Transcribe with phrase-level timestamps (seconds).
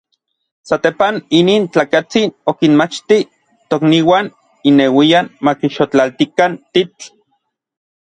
[0.69, 3.19] Satepan, inin tlakatsin okinmachti
[3.75, 4.33] tokniuan
[4.73, 7.17] inneuian makixotlaltikan titl.